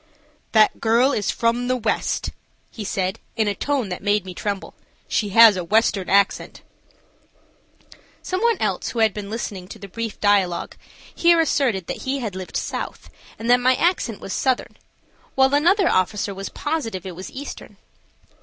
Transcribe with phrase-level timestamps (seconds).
[0.53, 2.31] "That girl is from the west,"
[2.71, 4.73] he said, in a tone that made me tremble.
[5.07, 6.63] "She has a western accent."
[8.23, 10.75] Some one else who had been listening to the brief dialogue
[11.13, 14.75] here asserted that he had lived south and that my accent was southern,
[15.35, 17.77] while another officer was positive it was eastern.